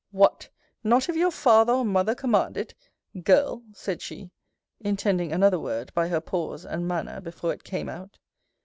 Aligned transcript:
What! 0.09 0.49
not 0.83 1.09
if 1.09 1.15
your 1.15 1.29
father 1.29 1.73
or 1.73 1.85
mother 1.85 2.15
command 2.15 2.57
it 2.57 2.73
Girl? 3.23 3.61
said 3.71 4.01
she, 4.01 4.31
intending 4.79 5.31
another 5.31 5.59
word, 5.59 5.93
by 5.93 6.07
her 6.07 6.19
pause 6.19 6.65
and 6.65 6.87
manner 6.87 7.21
before 7.21 7.53
it 7.53 7.63
came 7.63 7.87
out. 7.87 8.17